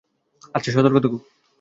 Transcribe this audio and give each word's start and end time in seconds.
আচ্ছা, 0.55 0.69
সতর্ক 0.71 0.95
থেকো। 1.03 1.17